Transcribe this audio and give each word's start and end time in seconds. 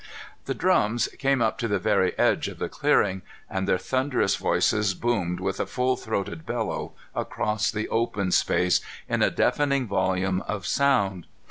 The 0.45 0.55
drums 0.55 1.07
came 1.19 1.43
up 1.43 1.59
to 1.59 1.67
the 1.67 1.77
very 1.77 2.17
edge 2.17 2.47
of 2.47 2.57
the 2.57 2.69
clearing, 2.69 3.21
and 3.47 3.67
their 3.67 3.77
thunderous 3.77 4.35
voices 4.35 4.95
boomed 4.95 5.39
with 5.39 5.59
a 5.59 5.67
full 5.67 5.95
throated 5.95 6.43
bellow 6.43 6.93
across 7.13 7.69
the 7.69 7.87
open 7.89 8.31
space 8.31 8.81
in 9.07 9.21
a 9.21 9.29
deafening 9.29 9.85
volume 9.87 10.41
of 10.47 10.65
sound. 10.65 11.27